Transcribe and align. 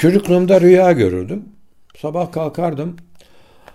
Çocukluğumda 0.00 0.60
rüya 0.60 0.92
görürdüm. 0.92 1.44
Sabah 1.98 2.32
kalkardım. 2.32 2.96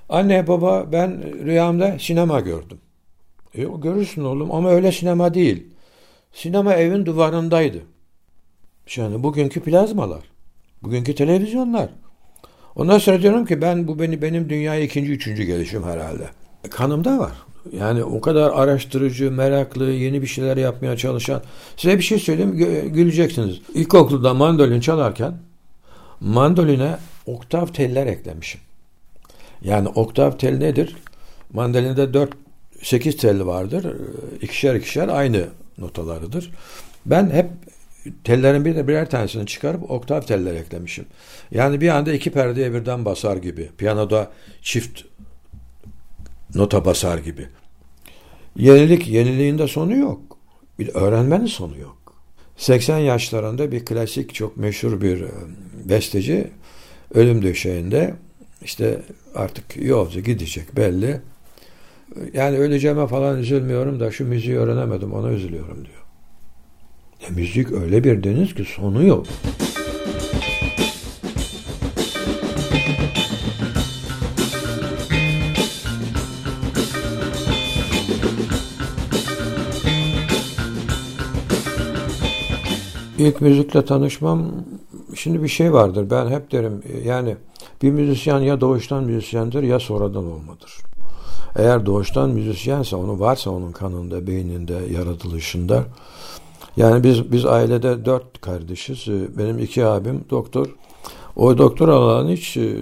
Anne 0.10 0.48
baba 0.48 0.92
ben 0.92 1.24
rüyamda 1.46 2.00
sinema 2.00 2.40
gördüm. 2.40 2.78
E, 3.56 3.64
görürsün 3.64 4.24
oğlum 4.24 4.52
ama 4.52 4.70
öyle 4.70 4.92
sinema 4.92 5.34
değil. 5.34 5.64
Sinema 6.34 6.74
evin 6.74 7.06
duvarındaydı. 7.06 7.78
Yani 8.96 9.24
bugünkü 9.24 9.60
plazmalar, 9.60 10.22
bugünkü 10.84 11.16
televizyonlar. 11.16 11.90
Ondan 12.76 12.98
sonra 12.98 13.22
diyorum 13.22 13.46
ki 13.46 13.62
ben 13.62 13.88
bu 13.88 14.00
beni 14.00 14.22
benim 14.22 14.50
dünyaya 14.50 14.82
ikinci, 14.82 15.12
üçüncü 15.12 15.44
gelişim 15.44 15.84
herhalde. 15.84 16.30
Kanımda 16.70 17.20
var. 17.20 17.34
Yani 17.72 18.04
o 18.04 18.22
kadar 18.22 18.52
araştırıcı, 18.54 19.32
meraklı, 19.32 19.92
yeni 19.92 20.22
bir 20.22 20.28
şeyler 20.28 20.58
yapmaya 20.58 20.98
çalışan. 20.98 21.42
Size 21.78 21.98
bir 21.98 22.04
şey 22.04 22.20
söyleyeyim, 22.20 22.58
güleceksiniz. 22.94 23.62
İlkokulda 23.74 24.34
mandolin 24.34 24.80
çalarken 24.80 25.34
mandoline 26.20 26.98
oktav 27.26 27.68
teller 27.68 28.08
eklemişim. 28.08 28.62
Yani 29.62 29.88
oktav 29.88 30.32
tel 30.32 30.58
nedir? 30.58 30.96
Mandolinde 31.54 32.14
4 32.14 32.34
8 32.82 33.18
tel 33.18 33.46
vardır. 33.46 33.96
İkişer 34.42 34.76
ikişer 34.76 35.08
aynı 35.08 35.48
notalarıdır. 35.78 36.52
Ben 37.06 37.30
hep 37.30 37.48
tellerin 38.24 38.66
bir 38.66 38.76
de 38.76 38.88
birer 38.88 39.10
tanesini 39.10 39.46
çıkarıp 39.46 39.92
oktav 39.92 40.22
teller 40.22 40.54
eklemişim. 40.54 41.06
Yani 41.52 41.82
bir 41.82 41.90
anda 41.90 42.14
iki 42.14 42.32
perdeye 42.32 42.74
birden 42.74 43.06
basar 43.06 43.38
gibi. 43.38 43.70
Piyanoda 43.78 44.32
çift 44.62 45.02
nota 46.56 46.86
basar 46.86 47.18
gibi. 47.18 47.48
Yenilik, 48.56 49.08
yeniliğinde 49.08 49.68
sonu 49.68 49.96
yok. 49.96 50.22
Bir 50.80 50.96
öğrenmenin 50.96 51.46
sonu 51.46 51.78
yok. 51.78 51.98
80 52.58 52.98
yaşlarında 52.98 53.72
bir 53.72 53.86
klasik 53.86 54.34
çok 54.34 54.58
meşhur 54.58 55.02
bir 55.02 55.26
besteci 55.86 56.48
ölüm 57.14 57.42
döşeğinde 57.42 58.14
işte 58.62 59.02
artık 59.36 59.78
yolcu 59.78 60.20
gidecek 60.20 60.76
belli. 60.76 61.22
Yani 62.34 62.58
öleceğime 62.58 63.08
falan 63.08 63.40
üzülmüyorum 63.40 64.00
da 64.00 64.12
şu 64.12 64.26
müziği 64.26 64.58
öğrenemedim 64.58 65.14
ona 65.14 65.32
üzülüyorum 65.32 65.78
diyor. 65.86 66.06
E, 67.30 67.34
müzik 67.34 67.72
öyle 67.72 68.04
bir 68.04 68.24
deniz 68.24 68.54
ki 68.56 68.64
sonu 68.64 69.08
yok. 69.08 69.28
İlk 83.18 83.42
müzikle 83.42 83.86
tanışmam 83.86 84.66
şimdi 85.26 85.44
bir 85.44 85.48
şey 85.48 85.74
vardır. 85.74 86.10
Ben 86.10 86.28
hep 86.28 86.52
derim 86.52 86.84
yani 87.06 87.36
bir 87.82 87.92
müzisyen 87.92 88.40
ya 88.40 88.62
doğuştan 88.62 89.04
müzisyendir 89.04 89.64
ya 89.64 89.80
sonradan 89.80 90.26
olmadır. 90.26 90.78
Eğer 91.56 91.86
doğuştan 91.86 92.30
müzisyense 92.30 92.96
onu 92.96 93.20
varsa 93.20 93.50
onun 93.50 93.72
kanında, 93.72 94.28
beyninde, 94.28 94.80
yaratılışında 94.92 95.84
yani 96.78 97.04
biz 97.04 97.32
biz 97.32 97.46
ailede 97.46 98.06
dört 98.06 98.42
kardeşiz. 98.42 99.08
Benim 99.38 99.60
iki 99.60 99.86
abim 99.86 100.26
doktor. 100.30 100.76
O 101.36 101.58
doktor 101.58 101.90
alanı 101.90 102.32
hiç 102.32 102.58
e, 102.58 102.76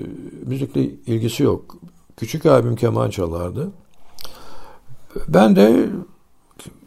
müzikle 0.45 0.81
ilgisi 0.83 1.43
yok. 1.43 1.77
Küçük 2.17 2.45
abim 2.45 2.75
keman 2.75 3.09
çalardı. 3.09 3.71
Ben 5.27 5.55
de 5.55 5.89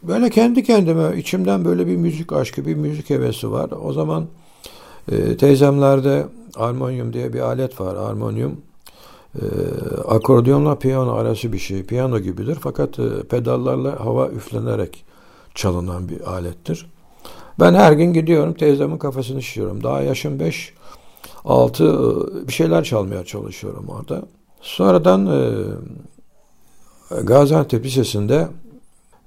böyle 0.03 0.29
kendi 0.29 0.63
kendime 0.63 1.17
içimden 1.17 1.65
böyle 1.65 1.87
bir 1.87 1.95
müzik 1.95 2.33
aşkı, 2.33 2.65
bir 2.65 2.75
müzik 2.75 3.09
hevesi 3.09 3.51
var. 3.51 3.69
O 3.83 3.93
zaman 3.93 4.27
e, 5.11 5.37
teyzemlerde 5.37 6.27
armonyum 6.55 7.13
diye 7.13 7.33
bir 7.33 7.39
alet 7.39 7.81
var. 7.81 7.95
Armonyum 7.95 8.61
e, 9.35 9.45
akordiyonla 10.07 10.79
piyano 10.79 11.11
arası 11.11 11.53
bir 11.53 11.57
şey. 11.57 11.83
Piyano 11.83 12.19
gibidir 12.19 12.57
fakat 12.61 12.99
e, 12.99 13.23
pedallarla 13.29 14.05
hava 14.05 14.27
üflenerek 14.27 15.05
çalınan 15.55 16.09
bir 16.09 16.31
alettir. 16.31 16.89
Ben 17.59 17.73
her 17.73 17.91
gün 17.91 18.13
gidiyorum 18.13 18.53
teyzemin 18.53 18.97
kafasını 18.97 19.41
şişiyorum. 19.41 19.83
Daha 19.83 20.01
yaşım 20.01 20.39
5 20.39 20.73
6 21.45 21.83
e, 21.83 22.47
bir 22.47 22.53
şeyler 22.53 22.83
çalmaya 22.83 23.25
çalışıyorum 23.25 23.85
orada. 23.89 24.21
Sonradan 24.61 25.25
e, 25.25 25.53
Gaziantep 27.23 27.85
Lisesi'nde 27.85 28.47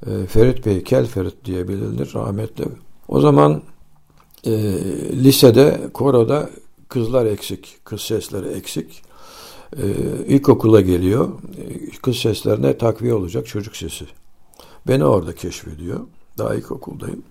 e, 0.07 0.27
Ferit 0.27 0.67
Bey, 0.67 0.83
Kel 0.83 1.07
Ferit 1.07 1.45
diye 1.45 1.69
bilinir 1.69 2.15
rahmetli. 2.15 2.65
O 3.09 3.21
zaman 3.21 3.63
e, 4.45 4.53
lisede, 5.25 5.81
koroda 5.95 6.51
kızlar 6.89 7.27
eksik, 7.27 7.79
kız 7.85 8.01
sesleri 8.01 8.49
eksik. 8.49 9.03
E, 9.77 9.87
ilkokula 10.27 10.81
geliyor, 10.81 11.29
e, 11.59 11.91
kız 11.91 12.17
seslerine 12.17 12.79
takviye 12.79 13.15
olacak 13.15 13.47
çocuk 13.47 13.77
sesi. 13.77 14.05
Beni 14.89 15.05
orada 15.05 15.35
keşfediyor. 15.35 16.01
Daha 16.39 16.55
ilkokuldayım. 16.55 17.23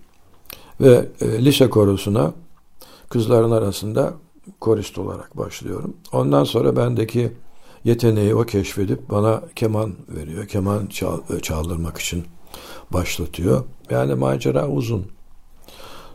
Ve 0.80 1.08
e, 1.20 1.44
lise 1.44 1.70
korosuna 1.70 2.32
kızların 3.08 3.50
arasında 3.50 4.14
korist 4.60 4.98
olarak 4.98 5.38
başlıyorum. 5.38 5.96
Ondan 6.12 6.44
sonra 6.44 6.76
bendeki 6.76 7.32
yeteneği 7.84 8.34
o 8.34 8.44
keşfedip 8.44 9.10
bana 9.10 9.42
keman 9.56 9.94
veriyor. 10.08 10.46
Keman 10.46 10.86
çal, 10.86 11.18
e, 11.36 11.40
çaldırmak 11.40 11.98
için 11.98 12.24
başlatıyor. 12.90 13.64
Yani 13.90 14.14
macera 14.14 14.68
uzun. 14.68 15.06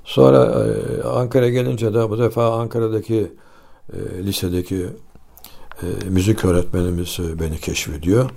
Sonra 0.06 0.66
e, 0.66 1.04
Ankara 1.08 1.50
gelince 1.50 1.94
de 1.94 2.10
bu 2.10 2.20
defa 2.20 2.60
Ankara'daki 2.60 3.32
e, 3.94 4.24
lisedeki 4.24 4.88
e, 5.82 6.10
müzik 6.10 6.46
öğretmenimiz 6.46 7.20
e, 7.20 7.40
beni 7.40 7.58
keşfediyor. 7.58 8.30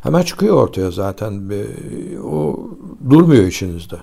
Hemen 0.00 0.22
çıkıyor 0.22 0.56
ortaya 0.56 0.90
zaten. 0.90 1.50
E, 1.50 2.20
o 2.20 2.70
durmuyor 3.10 3.44
işinizde. 3.44 3.96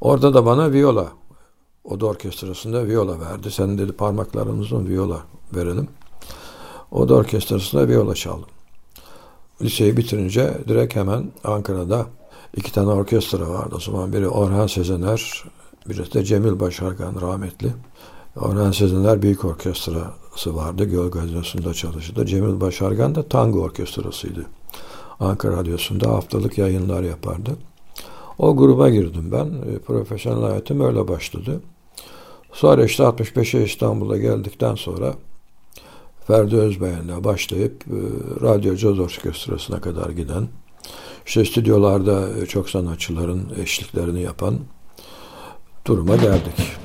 Orada 0.00 0.34
da 0.34 0.46
bana 0.46 0.72
viola, 0.72 1.06
o 1.84 2.00
da 2.00 2.06
orkestrasında 2.06 2.86
viola 2.86 3.20
verdi. 3.20 3.50
Sen 3.50 3.78
dedi 3.78 3.92
parmaklarımızın 3.92 4.86
viola 4.86 5.20
verelim. 5.54 5.88
O 6.90 7.08
da 7.08 7.14
orkestrasında 7.14 7.88
viola 7.88 8.14
çaldım. 8.14 8.48
Liseyi 9.62 9.96
bitirince 9.96 10.58
direkt 10.68 10.96
hemen 10.96 11.32
Ankara'da 11.44 12.06
iki 12.56 12.72
tane 12.72 12.88
orkestra 12.88 13.50
vardı. 13.50 13.74
O 13.76 13.80
zaman 13.80 14.12
biri 14.12 14.28
Orhan 14.28 14.66
Sezener, 14.66 15.44
birisi 15.88 16.14
de 16.14 16.24
Cemil 16.24 16.60
Başargan 16.60 17.20
rahmetli. 17.20 17.72
Orhan 18.36 18.72
Sezener 18.72 19.22
Büyük 19.22 19.44
Orkestrası 19.44 20.56
vardı. 20.56 20.84
Göl 20.84 21.10
Gazetesi'nde 21.10 21.74
çalıştı. 21.74 22.26
Cemil 22.26 22.60
Başargan 22.60 23.14
da 23.14 23.28
tango 23.28 23.60
orkestrasıydı. 23.60 24.46
Ankara 25.20 25.56
Radyosu'nda 25.56 26.10
haftalık 26.10 26.58
yayınlar 26.58 27.02
yapardı. 27.02 27.50
O 28.38 28.56
gruba 28.56 28.90
girdim 28.90 29.32
ben. 29.32 29.46
E, 29.46 29.78
profesyonel 29.78 30.42
hayatım 30.42 30.80
öyle 30.80 31.08
başladı. 31.08 31.60
Sonra 32.52 32.84
işte 32.84 33.02
65'e 33.02 33.64
İstanbul'a 33.64 34.16
geldikten 34.16 34.74
sonra 34.74 35.14
Ferdi 36.26 36.56
Özbeğen'le 36.56 37.24
başlayıp 37.24 37.84
e, 37.86 37.96
Radyo 38.42 38.76
Caz 38.76 38.98
Orkestrası'na 38.98 39.80
kadar 39.80 40.10
giden, 40.10 40.48
işte 41.26 41.44
stüdyolarda 41.44 42.46
çok 42.46 42.70
sanatçıların 42.70 43.42
eşliklerini 43.62 44.22
yapan 44.22 44.58
duruma 45.88 46.16
geldik. 46.16 46.78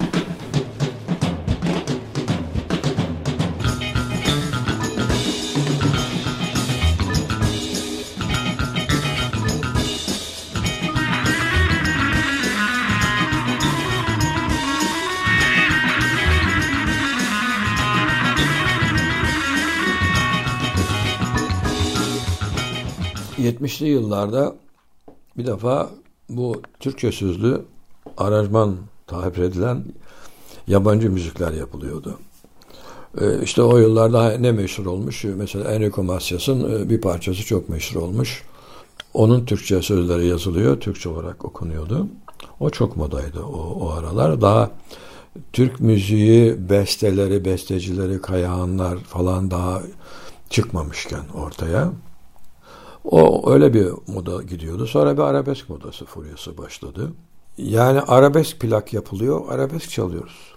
70'li 23.38 23.88
yıllarda 23.88 24.56
bir 25.38 25.46
defa 25.46 25.90
bu 26.30 26.62
Türkçe 26.80 27.12
sözlü 27.12 27.66
aranjman 28.18 28.78
tabir 29.22 29.42
edilen 29.42 29.84
yabancı 30.68 31.12
müzikler 31.12 31.52
yapılıyordu. 31.52 32.20
Ee, 33.22 33.44
işte 33.44 33.62
o 33.62 33.78
yıllarda 33.78 34.38
ne 34.38 34.52
meşhur 34.52 34.86
olmuş? 34.86 35.24
Mesela 35.24 35.72
Enrico 35.72 36.04
Macias'ın 36.04 36.86
e, 36.86 36.90
bir 36.90 37.02
parçası 37.02 37.46
çok 37.46 37.70
meşhur 37.70 38.02
olmuş. 38.02 38.44
Onun 39.14 39.46
Türkçe 39.46 39.82
sözleri 39.82 40.28
yazılıyor, 40.28 40.80
Türkçe 40.80 41.10
olarak 41.10 41.46
okunuyordu. 41.46 42.08
O 42.60 42.70
çok 42.70 42.98
modaydı 42.98 43.44
o, 43.44 43.86
o 43.86 43.90
aralar. 43.90 44.42
Daha 44.42 44.72
Türk 45.54 45.80
müziği, 45.80 46.70
besteleri, 46.70 47.46
bestecileri, 47.46 48.22
kayahanlar 48.22 48.98
falan 48.98 49.52
daha 49.52 49.82
çıkmamışken 50.50 51.24
ortaya. 51.36 51.92
O 53.04 53.52
öyle 53.52 53.74
bir 53.74 53.88
moda 54.08 54.44
gidiyordu. 54.44 54.88
Sonra 54.88 55.18
bir 55.18 55.22
arabesk 55.22 55.70
modası 55.70 56.06
furyası 56.06 56.58
başladı. 56.58 57.12
Yani 57.58 58.02
arabesk 58.02 58.60
plak 58.60 58.94
yapılıyor, 58.94 59.42
arabesk 59.50 59.90
çalıyoruz. 59.90 60.54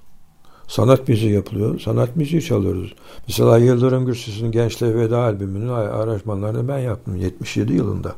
Sanat 0.68 1.08
müziği 1.08 1.32
yapılıyor. 1.32 1.80
Sanat 1.80 2.16
müziği 2.16 2.42
çalıyoruz. 2.42 2.94
Mesela 3.28 3.58
Yıldırım 3.58 4.06
Gürses'in 4.06 4.52
Gençliğe 4.52 4.94
Veda 4.94 5.18
albümünün 5.18 5.68
aranjmanlarını 5.68 6.68
ben 6.68 6.78
yaptım 6.78 7.16
77 7.16 7.72
yılında. 7.72 8.14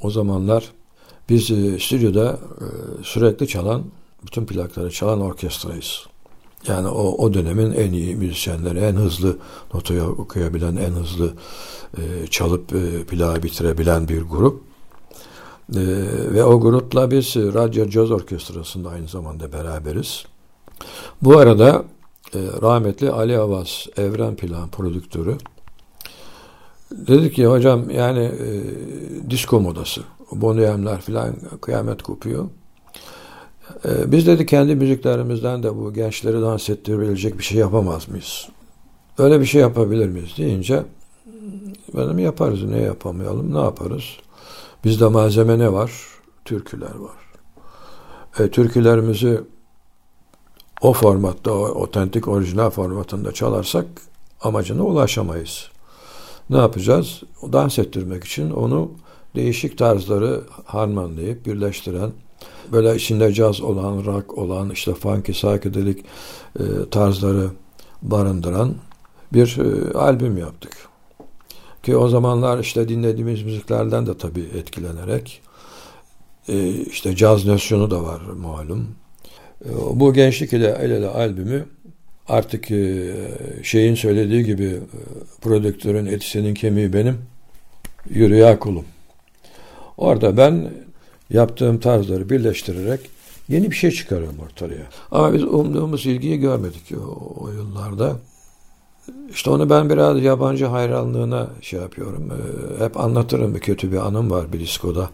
O 0.00 0.10
zamanlar 0.10 0.72
biz 1.28 1.50
e, 1.50 1.78
stüdyoda 1.78 2.38
e, 2.60 2.66
sürekli 3.04 3.48
çalan, 3.48 3.84
bütün 4.26 4.46
plakları 4.46 4.90
çalan 4.90 5.20
orkestrayız. 5.20 6.06
Yani 6.68 6.88
o, 6.88 7.24
o 7.24 7.34
dönemin 7.34 7.72
en 7.72 7.92
iyi 7.92 8.16
müzisyenleri, 8.16 8.78
en 8.78 8.92
hızlı 8.94 9.38
notayı 9.74 10.02
okuyabilen, 10.02 10.76
en 10.76 10.90
hızlı 10.90 11.32
e, 11.98 12.26
çalıp 12.26 12.72
e, 12.72 13.04
plağı 13.04 13.42
bitirebilen 13.42 14.08
bir 14.08 14.22
grup. 14.22 14.62
E, 15.72 15.80
ve 16.34 16.44
o 16.44 16.60
grupla 16.60 17.10
biz 17.10 17.36
Radyo 17.36 17.88
Caz 17.88 18.10
Orkestrası'nda 18.10 18.88
aynı 18.88 19.08
zamanda 19.08 19.52
beraberiz. 19.52 20.24
Bu 21.22 21.38
arada 21.38 21.84
e, 22.34 22.38
rahmetli 22.62 23.10
Ali 23.10 23.38
Avaz, 23.38 23.86
Evren 23.96 24.36
Plan 24.36 24.68
prodüktörü, 24.68 25.36
dedi 26.90 27.32
ki 27.32 27.46
hocam 27.46 27.90
yani 27.90 28.24
e, 28.24 28.50
disko 29.30 29.60
modası, 29.60 30.00
bonuyemler 30.32 31.00
falan 31.00 31.34
kıyamet 31.60 32.02
kopuyor. 32.02 32.48
E, 33.84 34.12
biz 34.12 34.26
dedi 34.26 34.46
kendi 34.46 34.74
müziklerimizden 34.74 35.62
de 35.62 35.76
bu 35.76 35.92
gençleri 35.92 36.42
dans 36.42 36.70
ettirebilecek 36.70 37.38
bir 37.38 37.44
şey 37.44 37.58
yapamaz 37.58 38.08
mıyız? 38.08 38.48
Öyle 39.18 39.40
bir 39.40 39.46
şey 39.46 39.60
yapabilir 39.60 40.08
miyiz 40.08 40.34
deyince 40.38 40.82
benim 41.96 42.18
yaparız 42.18 42.64
ne 42.64 42.80
yapamayalım 42.80 43.54
ne 43.54 43.58
yaparız? 43.58 44.04
Bizde 44.84 45.06
malzeme 45.06 45.58
ne 45.58 45.72
var? 45.72 45.92
Türküler 46.44 46.94
var. 46.94 47.24
E, 48.38 48.50
türkülerimizi 48.50 49.40
o 50.80 50.92
formatta, 50.92 51.52
o 51.52 51.64
otentik 51.64 52.28
orijinal 52.28 52.70
formatında 52.70 53.32
çalarsak 53.32 53.86
amacına 54.40 54.82
ulaşamayız. 54.82 55.70
Ne 56.50 56.56
yapacağız? 56.56 57.22
Dans 57.52 57.78
ettirmek 57.78 58.24
için 58.24 58.50
onu 58.50 58.90
değişik 59.34 59.78
tarzları 59.78 60.40
harmanlayıp 60.64 61.46
birleştiren, 61.46 62.12
böyle 62.72 62.96
içinde 62.96 63.32
caz 63.32 63.60
olan, 63.60 64.04
rock 64.04 64.38
olan, 64.38 64.70
işte 64.70 64.94
funky, 64.94 65.32
psychedelic 65.32 66.02
e, 66.58 66.62
tarzları 66.90 67.48
barındıran 68.02 68.74
bir 69.32 69.58
e, 69.58 69.98
albüm 69.98 70.38
yaptık. 70.38 70.93
Ki 71.84 71.96
o 71.96 72.08
zamanlar 72.08 72.58
işte 72.58 72.88
dinlediğimiz 72.88 73.42
müziklerden 73.42 74.06
de 74.06 74.18
tabii 74.18 74.44
etkilenerek 74.58 75.42
e, 76.48 76.70
işte 76.70 77.16
caz 77.16 77.46
nosyonu 77.46 77.90
da 77.90 78.04
var 78.04 78.20
malum. 78.20 78.88
E, 79.64 79.70
bu 79.92 80.12
Gençlik 80.12 80.52
ile 80.52 80.76
El 80.80 80.90
Ele 80.90 81.08
albümü 81.08 81.66
artık 82.28 82.70
e, 82.70 83.14
şeyin 83.62 83.94
söylediği 83.94 84.44
gibi 84.44 84.64
e, 84.64 84.80
prodüktörün 85.40 86.06
eti 86.06 86.30
senin 86.30 86.54
kemiği 86.54 86.92
benim 86.92 87.18
yürü 88.10 88.36
ya 88.36 88.58
kulum. 88.58 88.84
Orada 89.96 90.36
ben 90.36 90.70
yaptığım 91.30 91.80
tarzları 91.80 92.30
birleştirerek 92.30 93.00
yeni 93.48 93.70
bir 93.70 93.76
şey 93.76 93.90
çıkarıyorum 93.90 94.38
ortaya. 94.38 94.86
Ama 95.10 95.32
biz 95.32 95.44
umduğumuz 95.44 96.06
ilgiyi 96.06 96.38
görmedik 96.38 96.92
o, 96.92 97.34
o 97.40 97.50
yıllarda. 97.50 98.16
İşte 99.30 99.50
onu 99.50 99.70
ben 99.70 99.90
biraz 99.90 100.22
yabancı 100.22 100.66
hayranlığına 100.66 101.48
şey 101.60 101.80
yapıyorum. 101.80 102.30
Hep 102.78 103.00
anlatırım 103.00 103.54
bir 103.54 103.60
kötü 103.60 103.92
bir 103.92 103.96
anım 103.96 104.30
var 104.30 104.52
bir 104.52 104.60
diskoda. 104.60 105.10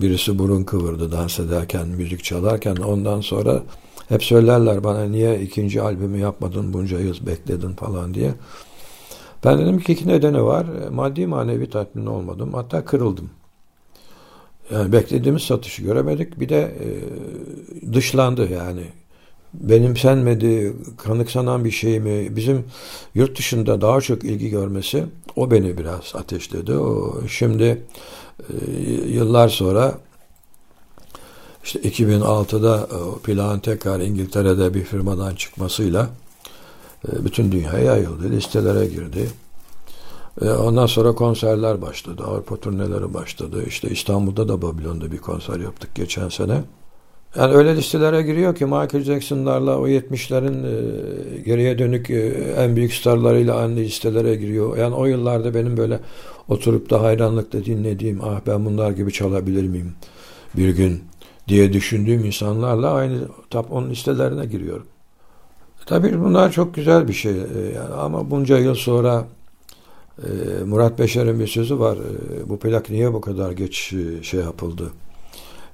Birisi 0.00 0.38
burun 0.38 0.64
kıvırdı 0.64 1.12
dans 1.12 1.40
ederken, 1.40 1.88
müzik 1.88 2.24
çalarken. 2.24 2.76
Ondan 2.76 3.20
sonra 3.20 3.62
hep 4.08 4.24
söylerler 4.24 4.84
bana 4.84 5.04
niye 5.04 5.40
ikinci 5.40 5.82
albümü 5.82 6.18
yapmadın 6.18 6.72
bunca 6.72 7.00
yıl 7.00 7.26
bekledin 7.26 7.74
falan 7.74 8.14
diye. 8.14 8.34
Ben 9.44 9.58
dedim 9.58 9.78
ki 9.80 9.92
iki 9.92 10.08
nedeni 10.08 10.44
var. 10.44 10.66
Maddi 10.90 11.26
manevi 11.26 11.70
tatmin 11.70 12.06
olmadım. 12.06 12.54
Hatta 12.54 12.84
kırıldım. 12.84 13.30
Yani 14.70 14.92
beklediğimiz 14.92 15.42
satışı 15.42 15.82
göremedik. 15.82 16.40
Bir 16.40 16.48
de 16.48 16.60
e, 16.60 16.88
dışlandı 17.92 18.52
yani. 18.52 18.82
Benimsenmedi, 19.60 20.76
kanıksanan 20.96 21.64
bir 21.64 21.70
şey 21.70 22.00
mi? 22.00 22.36
Bizim 22.36 22.64
yurt 23.14 23.38
dışında 23.38 23.80
daha 23.80 24.00
çok 24.00 24.24
ilgi 24.24 24.50
görmesi 24.50 25.04
o 25.36 25.50
beni 25.50 25.78
biraz 25.78 26.12
ateşledi. 26.14 26.72
O 26.72 27.14
şimdi 27.28 27.82
ee, 28.40 28.82
yıllar 29.08 29.48
sonra 29.48 29.98
işte 31.64 31.80
2006'da 31.80 32.88
o 32.96 33.18
plan 33.18 33.60
tekrar 33.60 34.00
İngiltere'de 34.00 34.74
bir 34.74 34.84
firmadan 34.84 35.34
çıkmasıyla 35.34 36.10
e, 37.08 37.24
bütün 37.24 37.52
dünyaya 37.52 37.84
yayıldı. 37.84 38.30
Listelere 38.30 38.86
girdi. 38.86 39.30
Ondan 40.40 40.86
sonra 40.86 41.14
konserler 41.14 41.82
başladı. 41.82 42.22
Avrupa 42.26 42.56
turneleri 42.56 43.14
başladı. 43.14 43.64
İşte 43.66 43.88
İstanbul'da 43.90 44.48
da 44.48 44.62
Babilon'da 44.62 45.12
bir 45.12 45.18
konser 45.18 45.60
yaptık 45.60 45.94
geçen 45.94 46.28
sene. 46.28 46.62
Yani 47.36 47.54
öyle 47.54 47.76
listelere 47.76 48.22
giriyor 48.22 48.54
ki 48.54 48.64
Michael 48.64 49.02
Jackson'larla 49.02 49.78
o 49.78 49.88
70'lerin 49.88 50.66
e, 50.66 51.40
geriye 51.40 51.78
dönük 51.78 52.10
e, 52.10 52.28
en 52.58 52.76
büyük 52.76 52.94
starlarıyla 52.94 53.56
aynı 53.56 53.76
listelere 53.76 54.34
giriyor. 54.34 54.76
Yani 54.76 54.94
o 54.94 55.06
yıllarda 55.06 55.54
benim 55.54 55.76
böyle 55.76 56.00
oturup 56.48 56.90
da 56.90 57.02
hayranlıkla 57.02 57.64
dinlediğim 57.64 58.20
ah 58.22 58.40
ben 58.46 58.64
bunlar 58.64 58.90
gibi 58.90 59.12
çalabilir 59.12 59.68
miyim 59.68 59.92
bir 60.56 60.68
gün 60.68 61.02
diye 61.48 61.72
düşündüğüm 61.72 62.24
insanlarla 62.24 62.92
aynı 62.92 63.18
top 63.50 63.72
10 63.72 63.90
listelerine 63.90 64.46
giriyorum. 64.46 64.86
Tabii 65.86 66.20
bunlar 66.20 66.52
çok 66.52 66.74
güzel 66.74 67.08
bir 67.08 67.12
şey 67.12 67.32
e, 67.32 67.72
yani 67.74 67.94
ama 67.94 68.30
bunca 68.30 68.58
yıl 68.58 68.74
sonra 68.74 69.24
e, 70.18 70.28
Murat 70.64 70.98
Beşer'in 70.98 71.40
bir 71.40 71.46
sözü 71.46 71.78
var. 71.78 71.96
E, 71.96 72.48
bu 72.48 72.58
plak 72.58 72.90
niye 72.90 73.12
bu 73.12 73.20
kadar 73.20 73.52
geç 73.52 73.92
e, 73.92 74.22
şey 74.22 74.40
yapıldı? 74.40 74.90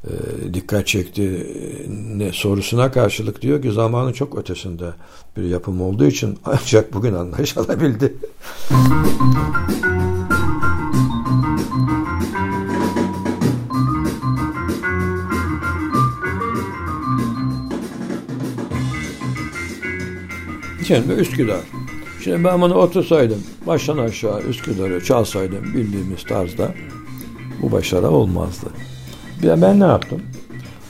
E, 0.05 0.55
dikkat 0.55 0.87
çekti 0.87 1.47
ne 2.17 2.33
sorusuna 2.33 2.93
karşılık 2.93 3.43
diyor 3.43 3.63
ki 3.63 3.73
zamanın 3.73 4.13
çok 4.13 4.39
ötesinde 4.39 4.91
bir 5.37 5.43
yapım 5.43 5.81
olduğu 5.81 6.07
için 6.07 6.39
ancak 6.45 6.95
bugün 6.95 7.15
anlaşılabildi. 7.15 8.15
Şimdi 20.87 21.13
Üsküdar. 21.13 21.61
Şimdi 22.25 22.45
ben 22.45 22.61
bunu 22.61 22.75
otursaydım, 22.75 23.43
baştan 23.67 23.99
aşağı 23.99 24.43
Üsküdar'ı 24.43 25.05
çalsaydım 25.05 25.75
bildiğimiz 25.75 26.25
tarzda 26.25 26.75
bu 27.63 27.73
başarı 27.73 28.09
olmazdı. 28.09 28.71
Ben 29.43 29.81
ne 29.81 29.85
yaptım? 29.85 30.23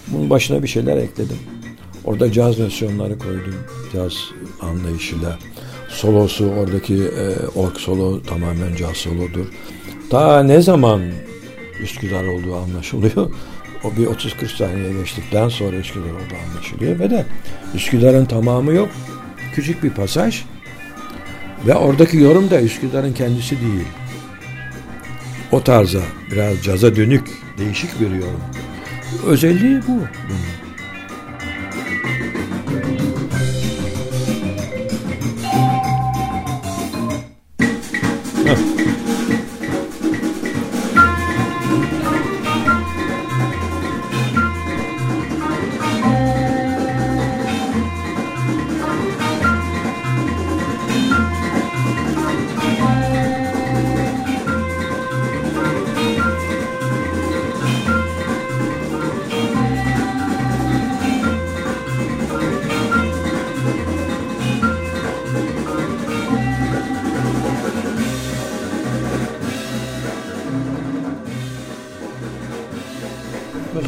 Bunun 0.08 0.30
başına 0.30 0.62
bir 0.62 0.68
şeyler 0.68 0.96
ekledim. 0.96 1.38
Orada 2.04 2.32
caz 2.32 2.58
nosyonları 2.58 3.18
koydum. 3.18 3.54
Caz 3.92 4.12
anlayışıyla. 4.60 5.38
Solosu 5.88 6.50
oradaki 6.50 6.94
e, 6.94 7.46
ork 7.54 7.80
solo 7.80 8.22
tamamen 8.22 8.76
caz 8.76 8.96
solodur. 8.96 9.46
Daha 10.10 10.42
ne 10.42 10.62
zaman 10.62 11.02
Üsküdar 11.82 12.24
olduğu 12.24 12.56
anlaşılıyor. 12.56 13.30
O 13.84 13.96
bir 13.96 14.06
30-40 14.06 14.56
saniye 14.56 14.92
geçtikten 14.92 15.48
sonra 15.48 15.76
Üsküdar 15.76 16.10
olduğu 16.10 16.50
anlaşılıyor. 16.50 16.98
Ve 16.98 17.10
de 17.10 17.26
Üsküdar'ın 17.74 18.24
tamamı 18.24 18.72
yok. 18.72 18.88
Küçük 19.54 19.82
bir 19.82 19.90
pasaj. 19.90 20.42
Ve 21.66 21.74
oradaki 21.74 22.16
yorum 22.16 22.50
da 22.50 22.60
Üsküdar'ın 22.60 23.12
kendisi 23.12 23.60
değil. 23.60 23.86
O 25.52 25.62
tarza 25.64 26.00
biraz 26.30 26.62
caza 26.62 26.96
dönük 26.96 27.28
değişik 27.58 28.00
bir 28.00 28.10
yorum. 28.10 28.40
Özelliği 29.26 29.80
bu 29.88 29.92
bunun. 29.92 30.59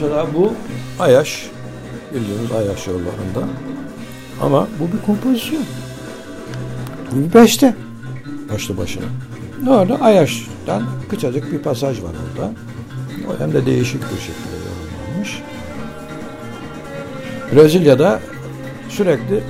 Mesela 0.03 0.27
bu 0.35 0.53
Ayaş, 1.01 1.51
bildiğiniz 2.15 2.53
Ayaş 2.53 2.87
yollarında 2.87 3.53
Ama 4.41 4.69
bu 4.81 4.97
bir 4.97 5.07
kompozisyon. 5.07 5.65
Bu 7.13 7.29
bir 7.29 7.35
beste. 7.35 7.75
Başlı 8.53 8.77
başına. 8.77 9.05
Ne 9.63 9.71
oldu? 9.71 9.99
Ayaş'tan 10.01 10.83
kısacık 11.11 11.53
bir 11.53 11.59
pasaj 11.59 12.03
var 12.03 12.11
orada. 12.11 12.51
O 13.29 13.41
hem 13.41 13.53
de 13.53 13.67
değişik 13.67 14.03
bir 14.03 14.21
şekilde 14.21 14.57
yorumlanmış. 14.57 15.43
Brezilya'da 17.53 18.21
sürekli 18.89 19.41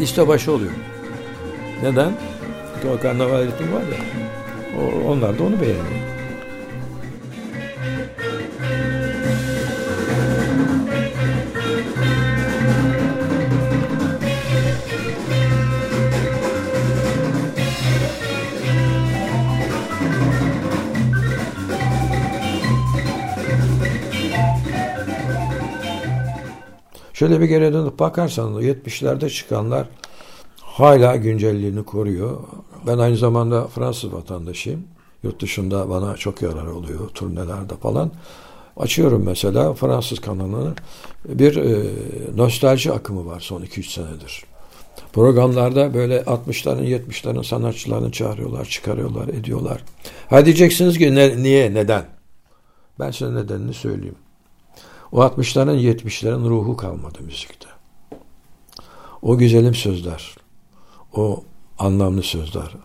liste 0.00 0.28
başı 0.28 0.52
oluyor. 0.52 0.72
Neden? 1.82 2.12
Çünkü 2.74 2.94
o 2.94 3.02
karnaval 3.02 3.42
ritmi 3.42 3.74
var 3.74 3.80
ya. 3.80 3.98
Onlar 5.08 5.38
da 5.38 5.42
onu 5.42 5.60
beğeniyor. 5.60 6.17
Şöyle 27.18 27.40
bir 27.40 27.44
geri 27.44 27.72
dönüp 27.72 27.98
bakarsanız 27.98 28.64
70'lerde 28.64 29.30
çıkanlar 29.30 29.86
hala 30.60 31.16
güncelliğini 31.16 31.84
koruyor. 31.84 32.38
Ben 32.86 32.98
aynı 32.98 33.16
zamanda 33.16 33.66
Fransız 33.66 34.12
vatandaşıyım. 34.12 34.84
Yurt 35.22 35.42
dışında 35.42 35.90
bana 35.90 36.16
çok 36.16 36.42
yarar 36.42 36.66
oluyor 36.66 37.08
turnelerde 37.08 37.76
falan. 37.76 38.10
Açıyorum 38.76 39.22
mesela 39.26 39.74
Fransız 39.74 40.20
kanalını. 40.20 40.74
Bir 41.24 41.56
e, 41.56 41.90
nostalji 42.36 42.92
akımı 42.92 43.26
var 43.26 43.40
son 43.40 43.62
2-3 43.62 43.82
senedir. 43.82 44.44
Programlarda 45.12 45.94
böyle 45.94 46.20
60'ların 46.20 46.84
70'lerin 46.84 47.44
sanatçılarını 47.44 48.12
çağırıyorlar, 48.12 48.64
çıkarıyorlar, 48.64 49.28
ediyorlar. 49.28 49.84
Ha 50.30 50.44
diyeceksiniz 50.44 50.98
ki 50.98 51.14
ne, 51.14 51.42
niye, 51.42 51.74
neden? 51.74 52.04
Ben 53.00 53.10
size 53.10 53.34
nedenini 53.34 53.74
söyleyeyim. 53.74 54.27
O 55.12 55.22
60'ların 55.22 55.78
70'lerin 55.78 56.48
ruhu 56.48 56.76
kalmadı 56.76 57.18
müzikte. 57.20 57.68
O 59.22 59.38
güzelim 59.38 59.74
sözler, 59.74 60.34
o 61.14 61.44
anlamlı 61.78 62.22
sözler, 62.22 62.76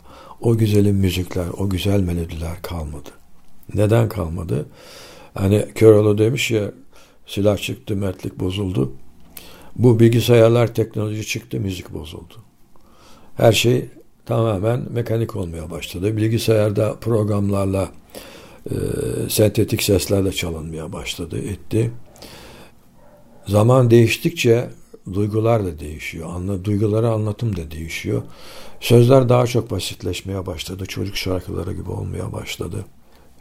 o 0.42 0.58
güzelim 0.58 0.96
müzikler, 0.96 1.48
o 1.58 1.70
güzel 1.70 2.00
melodiler 2.00 2.62
kalmadı. 2.62 3.10
Neden 3.74 4.10
kalmadı? 4.10 4.66
Hani 5.34 5.66
Köroğlu 5.76 6.18
demiş 6.18 6.52
ya 6.52 6.72
silah 7.28 7.58
çıktı, 7.58 7.96
mertlik 7.96 8.40
bozuldu. 8.40 8.92
Bu 9.76 10.00
bilgisayarlar 10.00 10.74
teknoloji 10.74 11.26
çıktı, 11.26 11.60
müzik 11.60 11.94
bozuldu. 11.94 12.34
Her 13.36 13.52
şey 13.52 13.86
tamamen 14.26 14.86
mekanik 14.92 15.36
olmaya 15.36 15.72
başladı. 15.72 16.18
Bilgisayarda 16.18 16.96
programlarla 17.00 17.92
e, 18.70 18.76
sentetik 19.30 19.84
seslerle 19.84 20.32
çalınmaya 20.32 20.94
başladı, 20.94 21.38
etti. 21.38 21.92
Zaman 23.48 23.92
değiştikçe 23.92 24.70
duygular 25.14 25.66
da 25.66 25.80
değişiyor. 25.80 26.30
Anla, 26.36 26.66
duyguları 26.66 27.10
anlatım 27.10 27.56
da 27.56 27.72
değişiyor. 27.72 28.22
Sözler 28.80 29.30
daha 29.30 29.48
çok 29.48 29.72
basitleşmeye 29.72 30.46
başladı. 30.46 30.86
Çocuk 30.86 31.18
şarkıları 31.18 31.74
gibi 31.74 31.90
olmaya 31.90 32.34
başladı. 32.34 32.86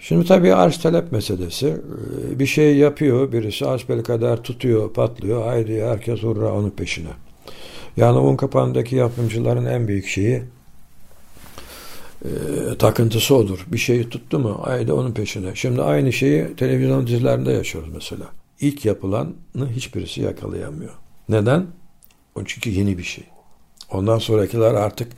Şimdi 0.00 0.26
tabii 0.26 0.54
arz 0.54 0.78
talep 0.78 1.12
meselesi. 1.12 1.66
Ee, 1.66 2.38
bir 2.38 2.46
şey 2.46 2.76
yapıyor, 2.76 3.32
birisi 3.32 3.66
asbel 3.66 4.02
kadar 4.02 4.42
tutuyor, 4.42 4.92
patlıyor. 4.92 5.44
Haydi 5.44 5.82
herkes 5.82 6.22
hurra 6.22 6.52
onun 6.52 6.70
peşine. 6.70 7.10
Yani 7.96 8.18
un 8.18 8.36
kapağındaki 8.36 8.96
yapımcıların 8.96 9.64
en 9.64 9.88
büyük 9.88 10.06
şeyi 10.06 10.42
e, 12.24 12.28
takıntısı 12.78 13.34
odur. 13.34 13.66
Bir 13.72 13.78
şeyi 13.78 14.08
tuttu 14.08 14.38
mu 14.38 14.60
haydi 14.62 14.92
onun 14.92 15.12
peşine. 15.12 15.54
Şimdi 15.54 15.82
aynı 15.82 16.12
şeyi 16.12 16.56
televizyon 16.56 17.06
dizilerinde 17.06 17.52
yaşıyoruz 17.52 17.90
mesela 17.94 18.26
ilk 18.62 18.84
yapılanı 18.84 19.68
hiçbirisi 19.70 20.22
yakalayamıyor. 20.22 20.94
Neden? 21.28 21.66
Çünkü 22.44 22.70
yeni 22.70 22.98
bir 22.98 23.02
şey. 23.02 23.24
Ondan 23.90 24.18
sonrakiler 24.18 24.74
artık 24.74 25.12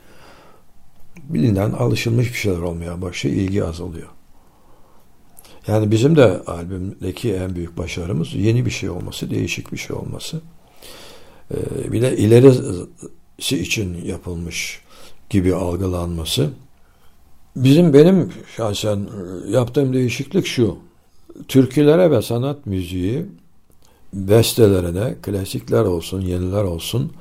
bilinen, 1.16 1.70
alışılmış 1.70 2.32
bir 2.32 2.38
şeyler 2.38 2.58
olmaya 2.58 3.02
başlıyor, 3.02 3.36
ilgi 3.36 3.64
azalıyor. 3.64 4.08
Yani 5.66 5.90
bizim 5.90 6.16
de 6.16 6.40
albümdeki 6.46 7.34
en 7.34 7.54
büyük 7.54 7.78
başarımız 7.78 8.34
yeni 8.34 8.66
bir 8.66 8.70
şey 8.70 8.90
olması, 8.90 9.30
değişik 9.30 9.72
bir 9.72 9.76
şey 9.76 9.96
olması. 9.96 10.40
Ee, 11.50 11.92
bir 11.92 12.02
de 12.02 12.16
ilerisi 12.16 13.58
için 13.58 14.04
yapılmış 14.04 14.80
gibi 15.30 15.54
algılanması. 15.54 16.50
Bizim 17.56 17.94
benim 17.94 18.32
şahsen 18.56 19.08
yaptığım 19.48 19.92
değişiklik 19.92 20.46
şu 20.46 20.78
türkülere 21.48 22.10
ve 22.10 22.22
sanat 22.22 22.66
müziği 22.66 23.26
bestelerine, 24.12 25.14
klasikler 25.22 25.84
olsun, 25.84 26.20
yeniler 26.20 26.64
olsun, 26.64 27.12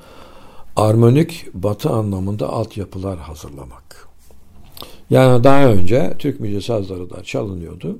armonik 0.76 1.46
batı 1.54 1.90
anlamında 1.90 2.50
altyapılar 2.50 3.20
hazırlamak. 3.20 4.08
Yani 5.10 5.44
daha 5.44 5.66
önce 5.66 6.14
Türk 6.20 6.40
müziği 6.40 6.62
sazları 6.62 7.10
da 7.10 7.24
çalınıyordu. 7.24 8.00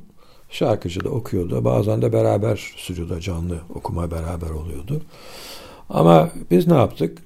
Şarkıcı 0.50 1.04
da 1.04 1.10
okuyordu. 1.10 1.66
Bazen 1.66 2.02
de 2.02 2.14
beraber 2.14 2.74
stüdyoda 2.78 3.20
canlı 3.20 3.58
okuma 3.76 4.12
beraber 4.12 4.50
oluyordu. 4.50 5.02
Ama 5.90 6.30
biz 6.52 6.68
ne 6.68 6.74
yaptık? 6.74 7.18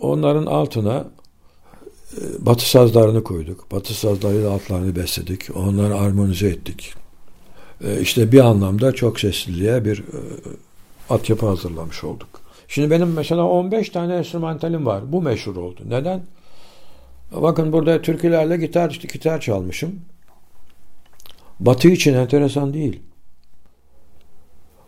Onların 0.00 0.46
altına 0.46 1.04
e, 2.16 2.46
batı 2.46 2.70
sazlarını 2.70 3.24
koyduk. 3.24 3.72
Batı 3.72 3.94
sazlarıyla 3.94 4.50
altlarını 4.50 4.96
besledik. 4.96 5.56
Onları 5.56 5.94
armonize 5.94 6.48
ettik. 6.48 6.94
E, 7.84 8.00
işte 8.00 8.32
bir 8.32 8.40
anlamda 8.40 8.92
çok 8.92 9.20
sesliliğe 9.20 9.84
bir 9.84 9.98
e, 9.98 10.18
altyapı 11.10 11.46
hazırlamış 11.46 12.04
olduk. 12.04 12.28
Şimdi 12.68 12.90
benim 12.90 13.12
mesela 13.12 13.44
15 13.44 13.88
tane 13.88 14.14
enstrümantalim 14.14 14.86
var. 14.86 15.12
Bu 15.12 15.22
meşhur 15.22 15.56
oldu. 15.56 15.80
Neden? 15.88 16.22
Bakın 17.32 17.72
burada 17.72 18.02
türkülerle 18.02 18.56
gitar 18.56 18.90
gitar 18.90 19.40
çalmışım. 19.40 20.00
Batı 21.60 21.88
için 21.88 22.14
enteresan 22.14 22.74
değil. 22.74 23.00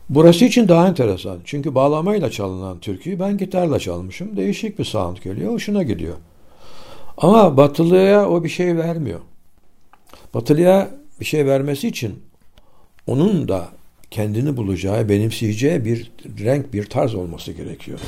Burası 0.09 0.45
için 0.45 0.69
daha 0.69 0.89
enteresan. 0.89 1.39
Çünkü 1.45 1.75
bağlamayla 1.75 2.31
çalınan 2.31 2.81
türküyü 2.81 3.21
ben 3.21 3.39
gitarla 3.39 3.79
çalmışım. 3.79 4.37
Değişik 4.37 4.79
bir 4.79 4.85
sound 4.85 5.17
geliyor. 5.17 5.53
Hoşuna 5.53 5.83
gidiyor. 5.83 6.15
Ama 7.17 7.57
Batılıya 7.57 8.29
o 8.29 8.45
bir 8.45 8.49
şey 8.49 8.77
vermiyor. 8.77 9.21
Batılıya 10.35 10.91
bir 11.21 11.25
şey 11.25 11.47
vermesi 11.47 11.89
için 11.89 12.23
onun 13.07 13.49
da 13.49 13.69
kendini 14.11 14.57
bulacağı, 14.57 15.09
benimseyeceği 15.09 15.85
bir 15.85 16.13
renk, 16.45 16.73
bir 16.73 16.87
tarz 16.87 17.15
olması 17.15 17.53
gerekiyor. 17.53 18.01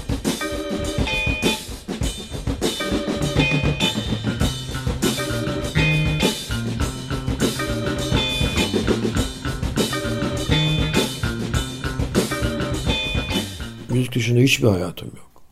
Müzik 13.91 14.15
dışında 14.15 14.41
hiçbir 14.41 14.69
hayatım 14.69 15.09
yok. 15.09 15.43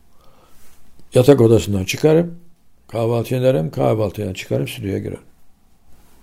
Yatak 1.13 1.41
odasından 1.41 1.83
çıkarım, 1.83 2.39
kahvaltı 2.87 3.35
ederim, 3.35 3.71
kahvaltıya 3.71 4.33
çıkarım, 4.33 4.67
stüdyoya 4.67 4.97
girerim. 4.97 5.19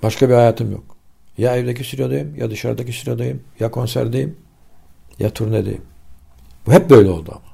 Başka 0.03 0.29
bir 0.29 0.35
hayatım 0.35 0.73
yok. 0.73 0.92
Ya 1.39 1.57
evdeki 1.57 1.85
stüdyodayım, 1.85 2.37
ya 2.37 2.51
dışarıdaki 2.51 2.93
stüdyodayım, 2.93 3.43
ya 3.61 3.71
konserdeyim, 3.71 4.37
ya 5.19 5.31
turnedeyim. 5.31 5.83
Bu 6.67 6.73
hep 6.73 6.91
böyle 6.91 7.11
oldu 7.11 7.31
ama. 7.31 7.53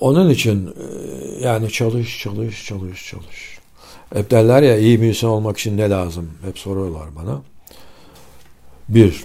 Onun 0.00 0.30
için 0.30 0.66
e, 0.66 1.46
yani 1.46 1.70
çalış, 1.70 2.20
çalış, 2.20 2.66
çalış, 2.66 3.06
çalış. 3.06 3.58
Hep 4.14 4.30
derler 4.30 4.62
ya 4.62 4.78
iyi 4.78 4.98
müzisyen 4.98 5.28
olmak 5.28 5.58
için 5.58 5.76
ne 5.76 5.90
lazım? 5.90 6.30
Hep 6.44 6.58
soruyorlar 6.58 7.16
bana. 7.16 7.42
Bir, 8.88 9.24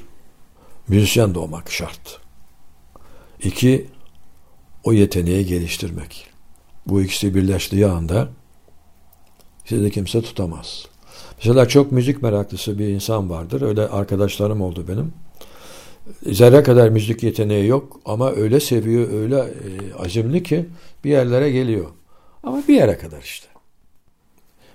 müzisyen 0.88 1.36
doğmak 1.36 1.72
şart. 1.72 2.20
İki, 3.44 3.88
o 4.84 4.94
yeteneği 4.94 5.46
geliştirmek. 5.46 6.28
Bu 6.86 7.02
ikisi 7.02 7.36
birleştiği 7.36 7.88
anda 7.88 8.30
sizi 9.66 9.92
kimse 9.92 10.22
tutamaz. 10.22 10.86
Mesela 11.44 11.68
çok 11.68 11.92
müzik 11.92 12.22
meraklısı 12.22 12.80
bir 12.80 12.88
insan 12.88 13.30
vardır. 13.30 13.62
Öyle 13.62 13.88
arkadaşlarım 13.88 14.62
oldu 14.62 14.86
benim. 14.88 15.14
Zerre 16.36 16.64
kadar 16.64 16.90
müzik 16.90 17.24
yeteneği 17.24 17.68
yok 17.68 18.00
ama 18.06 18.32
öyle 18.32 18.60
seviyor, 18.60 19.14
öyle 19.14 19.38
e, 19.38 19.94
azimli 20.00 20.44
ki 20.44 20.66
bir 21.04 21.10
yerlere 21.10 21.52
geliyor. 21.52 21.86
Ama 22.44 22.64
bir 22.68 22.74
yere 22.74 22.98
kadar 22.98 23.22
işte. 23.22 23.48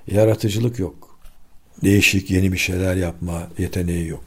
Yaratıcılık 0.07 0.79
yok. 0.79 1.19
Değişik, 1.85 2.31
yeni 2.31 2.53
bir 2.53 2.59
şeyler 2.59 2.97
yapma 2.97 3.43
yeteneği 3.59 4.09
yok. 4.09 4.25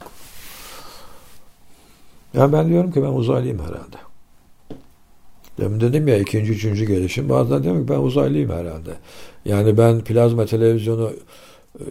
Ya 2.34 2.52
ben 2.52 2.68
diyorum 2.68 2.92
ki 2.92 3.02
ben 3.02 3.12
uzaylıyım 3.12 3.58
herhalde. 3.58 3.96
Demin 5.58 5.80
dedim 5.80 6.08
ya 6.08 6.18
ikinci, 6.18 6.52
üçüncü 6.52 6.84
gelişim. 6.84 7.28
Bazen 7.28 7.62
diyorum 7.62 7.86
ki 7.86 7.92
ben 7.92 7.98
uzaylıyım 7.98 8.50
herhalde. 8.50 8.90
Yani 9.44 9.78
ben 9.78 10.00
plazma 10.04 10.46
televizyonu 10.46 11.12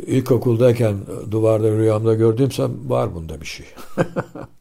ilkokuldayken 0.07 0.97
duvarda 1.31 1.71
rüyamda 1.71 2.13
gördüğümsem 2.13 2.89
var 2.89 3.15
bunda 3.15 3.41
bir 3.41 3.45
şey. 3.45 3.65